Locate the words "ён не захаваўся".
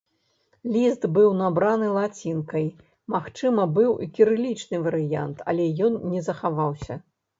5.91-6.93